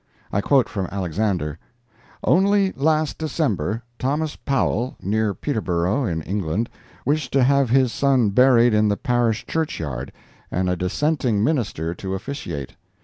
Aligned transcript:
I 0.33 0.41
quote 0.41 0.67
from 0.67 0.87
Alexander: 0.91 1.59
"Only 2.23 2.71
last 2.71 3.19
December, 3.19 3.83
Thomas 3.99 4.35
Powell, 4.35 4.95
near 4.99 5.35
Peterborough 5.35 6.05
in 6.05 6.23
England, 6.23 6.71
wished 7.05 7.31
to 7.33 7.43
have 7.43 7.69
his 7.69 7.93
son 7.93 8.31
buried 8.31 8.73
in 8.73 8.87
the 8.87 8.97
parish 8.97 9.45
church 9.45 9.79
yard, 9.79 10.11
and 10.49 10.71
a 10.71 10.75
Dissenting 10.75 11.43
minister 11.43 11.93
to 11.93 12.15
officiate. 12.15 12.73